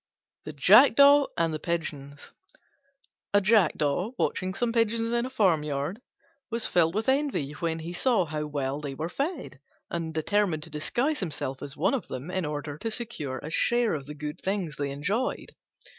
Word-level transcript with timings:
THE 0.45 0.53
JACKDAW 0.53 1.27
AND 1.37 1.53
THE 1.53 1.59
PIGEONS 1.59 2.31
A 3.35 3.39
Jackdaw, 3.39 4.13
watching 4.17 4.55
some 4.55 4.73
Pigeons 4.73 5.11
in 5.13 5.27
a 5.27 5.29
farmyard, 5.29 6.01
was 6.49 6.65
filled 6.65 6.95
with 6.95 7.07
envy 7.07 7.51
when 7.51 7.77
he 7.77 7.93
saw 7.93 8.25
how 8.25 8.47
well 8.47 8.81
they 8.81 8.95
were 8.95 9.09
fed, 9.09 9.59
and 9.91 10.11
determined 10.11 10.63
to 10.63 10.71
disguise 10.71 11.19
himself 11.19 11.61
as 11.61 11.77
one 11.77 11.93
of 11.93 12.07
them, 12.07 12.31
in 12.31 12.45
order 12.45 12.79
to 12.79 12.89
secure 12.89 13.37
a 13.43 13.51
share 13.51 13.93
of 13.93 14.07
the 14.07 14.15
good 14.15 14.41
things 14.43 14.75
they 14.75 14.89
enjoyed. 14.89 15.53